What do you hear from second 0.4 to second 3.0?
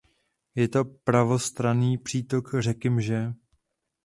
Je to pravostranný přítok řeky